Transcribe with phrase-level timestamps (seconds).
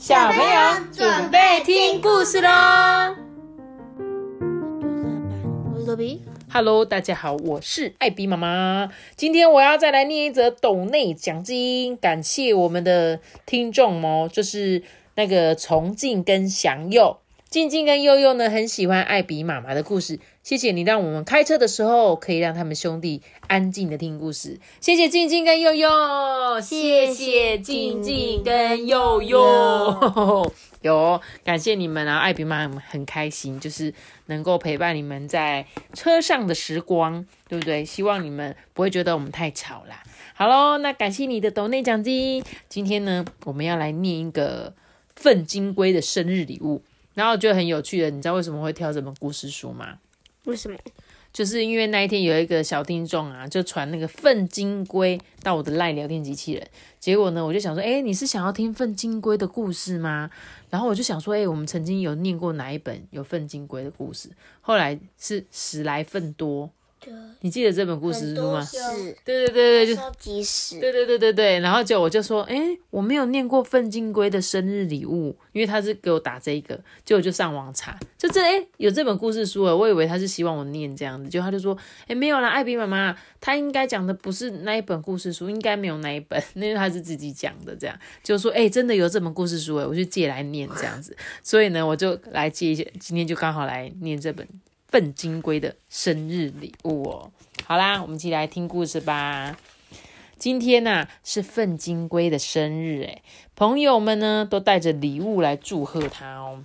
[0.00, 2.48] 小朋友准备听故事喽。
[5.74, 6.22] 我是多比。
[6.48, 8.88] Hello，大家好，我是艾比妈妈。
[9.16, 14.84] 今天我要再来念一则斗内奖金，感谢我们的听众哦，就是
[15.16, 17.18] 那个崇敬跟祥佑。
[17.50, 20.20] 静静跟悠悠呢，很喜欢艾比妈妈的故事。
[20.42, 24.60] 谢谢你让我们开车的时候可以让他们兄弟安静的听故事。
[24.82, 30.52] 谢谢静静跟悠悠，谢谢静静跟悠悠。
[30.82, 33.94] 有感谢你们啊，艾比妈妈很开心，就是
[34.26, 37.82] 能够陪伴你们在车上的时光，对不对？
[37.82, 40.02] 希望你们不会觉得我们太吵啦。
[40.34, 42.44] 好喽，那感谢你的抖内奖金。
[42.68, 44.74] 今天呢，我们要来念一个
[45.16, 46.82] 粪金龟的生日礼物。
[47.18, 49.98] 然后我觉得很有趣的，你知道为什么会挑这本故事书吗？
[50.44, 50.78] 为什么？
[51.32, 56.64] 就是因为那一天有一个小听众啊，就传那个粪金龟到我的赖聊天机器人，
[57.00, 60.30] 结果呢，我就想说，哎，你是想要听粪金龟的故事吗？
[60.70, 64.30] 然后我就想说，哎，我们曾经有念过哪一本有粪金龟的故事？
[64.60, 66.70] 后来是史莱粪多，
[67.40, 68.64] 你记得这本故事书吗？
[68.64, 68.78] 是
[69.24, 70.80] 对对对对，就收集史。
[70.80, 72.56] 对对对对对，然后就我就说，哎，
[72.90, 81.76] 我没有念过粪金龟的生日礼物，因为他是给我打这个，结果就上网查，就这哎有这本故事书了，我以为他是希望我念这样子，就他就说，
[82.06, 94.46] 哎没有啦，艾比妈妈，他应该讲的不是那一本故事书，应该没有那一本，因为他是自己讲的，这样就说，哎真的有这本故事书哎，我就借来念这样子，所以呢我就来借一些，今天就刚好来念这本
[94.90, 97.30] 笨金龟的生日礼物哦。
[97.64, 99.56] 好啦，我们一起来听故事吧。
[100.38, 103.22] 今天呐、是粪金龟的生日，诶，
[103.56, 106.64] 朋友们呢都带着礼物来祝贺他哦。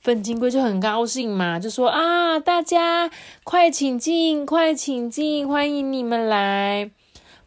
[0.00, 3.10] 粪金龟就很高兴嘛，就说啊，大家
[3.44, 6.90] 快请进，快请进，欢迎你们来。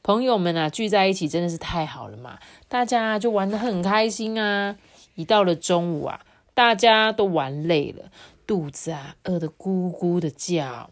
[0.03, 2.37] 朋友们啊聚在一起真的是太好了嘛，
[2.69, 4.77] 大家就玩得很开心啊。
[5.15, 6.21] 一到了中午啊，
[6.53, 8.11] 大家都玩累了，
[8.45, 10.89] 肚子啊饿得咕咕的叫。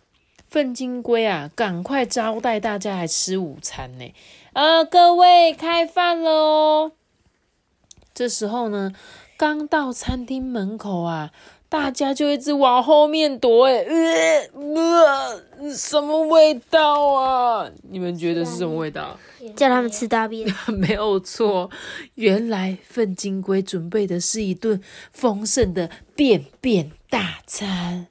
[0.49, 4.13] 粪金龟啊，赶快招待大家来吃午餐呢！
[4.53, 6.91] 呃，各位开饭了哦。
[8.13, 8.93] 这时候呢，
[9.35, 11.31] 刚到餐厅门口啊，
[11.67, 13.83] 大家就一直往后面躲，哎，
[14.53, 17.71] 呃呃，什么味道啊？
[17.89, 19.17] 你们觉得是什么味道？
[19.55, 20.47] 叫他们吃大便。
[20.69, 21.71] 没有错，
[22.13, 24.79] 原来粪金龟准备的是一顿
[25.11, 28.07] 丰盛的便便大餐。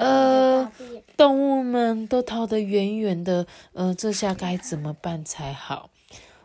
[0.00, 0.72] 呃，
[1.18, 5.90] 动物们都逃得远远的，呃，这下该怎么办才好？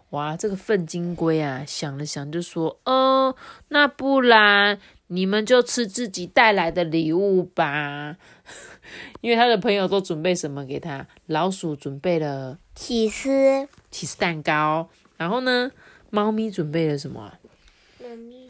[0.10, 3.34] 哇，这个粪金龟啊，想了想就说：“嗯、
[3.70, 8.18] 那不然你们就吃自己带来的礼物吧。
[9.22, 11.08] ”因为他的朋友都准备什么给他？
[11.28, 13.70] 老鼠准备了起司。
[13.90, 15.72] 起司蛋糕，然后呢，
[16.10, 17.40] 猫咪准备了什么啊？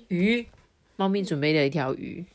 [0.07, 0.47] 鱼，
[0.95, 2.25] 猫咪准备了一条鱼。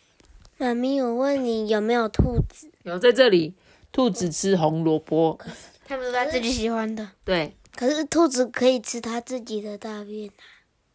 [0.60, 2.68] 妈咪，我问你有没有兔子？
[2.82, 3.54] 有在这里，
[3.92, 5.38] 兔子吃红萝卜，
[5.86, 7.08] 他们都他自己喜欢的。
[7.24, 10.28] 对，可是兔子可以吃它自己的大便。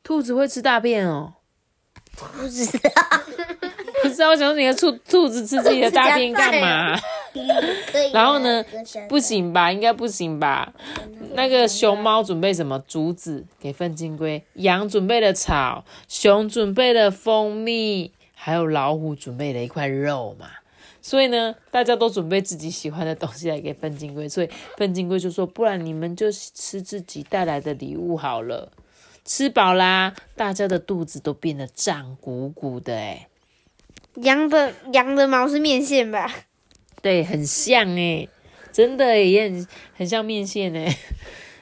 [0.03, 1.35] 兔子会吃大便哦。
[2.13, 2.91] 不知道。
[4.03, 7.00] 不知道我想说你的兔兔子吃自己的大便干嘛？
[8.13, 8.63] 然后呢？
[9.07, 9.72] 不行吧？
[9.72, 10.74] 应该不行吧？
[11.35, 12.78] 那个熊猫准备什么？
[12.85, 18.12] 竹子给粪金龟，羊准备了草，熊准备了蜂蜜，
[18.44, 20.48] 还有老虎准备了一块肉嘛。
[21.02, 28.70] 所以呢，大家都准备自己喜欢的东西来给笨金龟，所以笨金龟就说：“不然你们就吃自己带来的礼物好了。”
[29.24, 33.28] 吃饱啦，大家的肚子都变得胀鼓鼓的，诶
[34.16, 36.30] 羊的羊的毛是面线吧？
[37.02, 38.28] 对，很像诶，
[38.74, 40.94] 真的耶也很很像面线诶。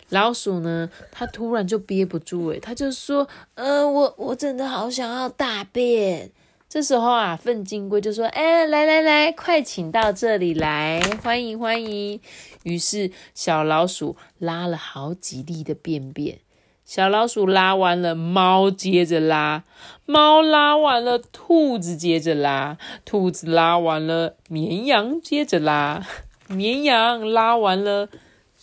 [0.10, 6.32] 老鼠呢，它突然就憋不住诶，它就说：“呃，我我真的好想要大便。”
[6.72, 12.22] 这时候啊，粪金龟就说：“哎，来来来，快请到这里来，欢迎欢迎。”
[12.64, 16.40] 于是小老鼠拉了好几粒的便便。
[16.86, 19.66] 小老鼠拉完了，猫接着拉，
[20.06, 26.02] 猫拉完了，兔子接着拉，兔子拉完了，绵羊接着拉，
[26.48, 28.08] 绵羊拉完了，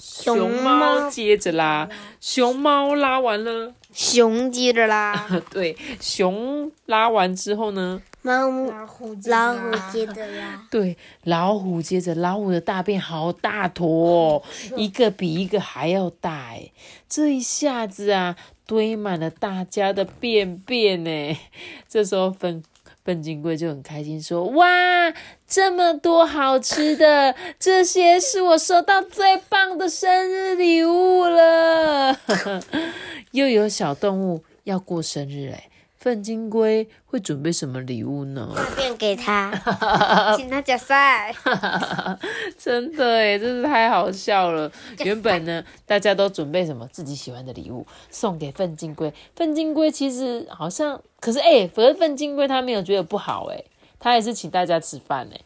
[0.01, 1.91] 熊猫接着拉，
[2.23, 14.43] 熊猫拉完了，熊接着拉， 对，熊拉完之后呢，猫老虎接老虎接着呀， 对，老虎接着老虎的大便好大坨哦，
[14.77, 16.71] 一个比一个还要大哎，
[17.09, 18.37] 这一下子啊，
[18.67, 21.39] 堆满了大家的便便呢。
[21.89, 22.63] 这时候粪
[23.05, 24.67] 粪金龟就很开心说：“哇，
[25.47, 32.19] 这么多好吃的，这些是我收到最棒的生日礼物了。
[33.33, 35.71] ”又有小动物要过生日哎。
[36.09, 38.51] 粪金龟会准备什么礼物呢？
[38.57, 39.53] 大便给他，
[40.39, 41.35] 请他假赛。
[42.57, 44.73] 真的哎，真是太好笑了。
[45.01, 49.13] 原本呢，大家都准备什么自己喜欢的礼物送给范金龟。
[49.37, 53.63] 范金龟其实好像，可是哎，可是范金龟他没有觉得不好哎，
[54.01, 55.39] 他也是请大家吃饭哎。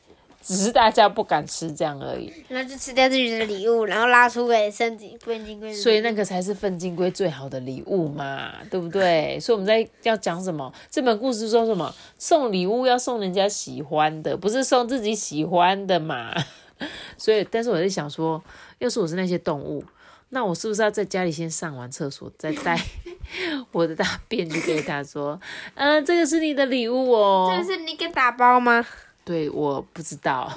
[0.42, 5.72] 只是大家不敢吃这样而已，那就吃掉自己的礼物，然后拉出给圣金粪金龟。
[5.72, 9.38] 所以那个才是粪金龟最好的礼物嘛，对不对？
[9.40, 10.72] 所以我们在要讲什么？
[10.90, 11.94] 这本故事说什么？
[12.18, 16.34] 送礼物要送人家喜欢的，不是送自己喜欢的嘛。
[17.16, 18.42] 所以，但是我在想说，
[18.78, 19.84] 要是我是那些动物，
[20.30, 22.76] 那我是不是要在家里先上完厕所，再带
[23.70, 25.40] 我的大便去给他说？
[25.76, 27.54] 嗯，这个是你的礼物哦。
[27.56, 28.84] 这是你给打包吗？
[29.24, 30.52] 对，我不知道，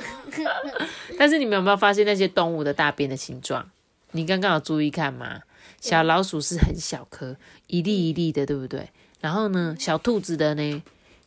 [1.20, 3.70] 但是你们有没有发现那些动物的大便的形状？
[4.12, 5.42] 你刚刚有注意看吗？
[5.80, 8.90] 小老鼠是很小颗，一粒一粒的，对不对？
[9.22, 10.84] 然后呢，小兔子的呢，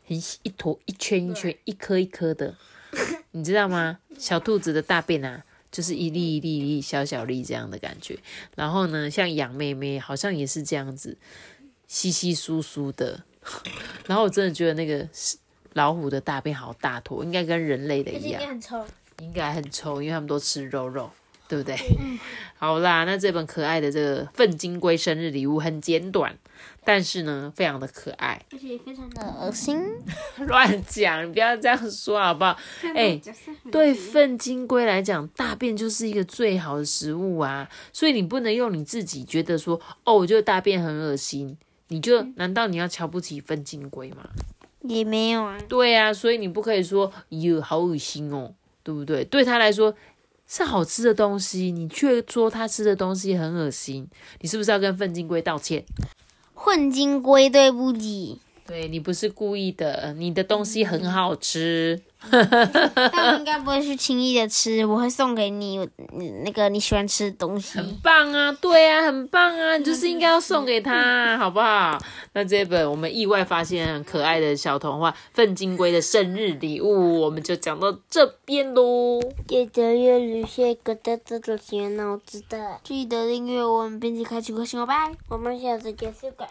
[0.06, 2.56] 很一坨一圈一圈，一颗一颗的，
[3.30, 3.98] 你知道吗？
[4.18, 8.18] 小兔子的大便啊，就是一粒一粒一粒小小粒这样的感觉。
[8.56, 11.16] 然后呢，像羊妹妹好像也是这样子，
[11.86, 13.22] 稀稀疏疏的。
[14.08, 15.36] 然后我真的觉得那个是。
[15.74, 18.86] 老虎的大便好大坨，应该跟人类的一样，应该很臭，
[19.20, 21.10] 应该很臭，因为他们都吃肉肉，
[21.48, 21.76] 对不对？
[22.56, 26.36] 好啦，那这本可爱的这个粪金龟生日礼物很简短，
[26.84, 29.80] 但是呢，非常的可爱，而且非常的恶心。
[30.46, 32.58] 乱讲，你不要这样说好不好？
[32.96, 33.20] 哎，
[33.70, 41.56] 对粪金龟来讲，大便就是一个最好的食物啊，所以你不能用你自己觉得说，哦，我觉得大便很恶心，
[41.88, 44.28] 你就难道你要瞧不起粪金龟吗？
[44.82, 49.24] 也没有啊，对呀，所以你不可以说哟好恶心哦，对不对？
[49.24, 49.94] 对他来说
[50.46, 54.08] 是好吃的东西，你却说他吃的东西很恶心，
[54.40, 55.84] 你是不是要跟粪金龟道歉？
[56.54, 58.40] 混金龟，对不起。
[58.68, 61.98] 对你不是故意的，你的东西很好吃。
[62.30, 65.88] 但我应该不会去轻易的吃，我会送给你
[66.44, 67.78] 那个你喜欢吃的东西。
[67.78, 71.96] 很棒啊，对啊，很棒啊，你就是应该要送给他，好不好？
[72.34, 79.20] 那这本我们意外发现很可爱的小童话《粪金龟的生日礼物》，我们就讲到这边喽。
[79.46, 85.14] 记得阅读些个的这种学脑子的，记得订阅我们，并且开启个小拜拜。
[85.28, 86.50] 我们下次结束改。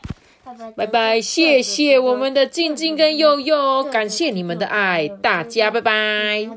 [0.75, 6.49] 拜拜，谢谢我们的静静跟悠悠，感谢你们的爱，大家拜拜。